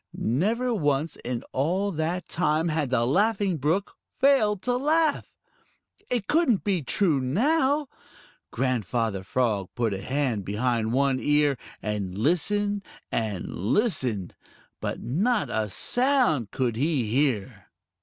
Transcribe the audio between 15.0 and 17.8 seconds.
not a sound could he hear.